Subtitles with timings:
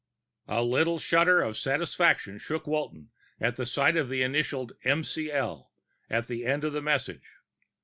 [0.57, 5.67] _A little shudder of satisfaction shook Walton at the sight of the initialed McL.
[6.09, 7.27] at the end of the message.